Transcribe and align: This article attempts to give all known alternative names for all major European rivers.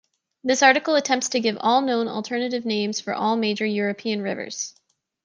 This 0.43 0.63
article 0.63 0.95
attempts 0.95 1.29
to 1.29 1.39
give 1.39 1.59
all 1.59 1.79
known 1.81 2.07
alternative 2.07 2.65
names 2.65 2.99
for 2.99 3.13
all 3.13 3.35
major 3.35 3.67
European 3.67 4.23
rivers. 4.23 4.73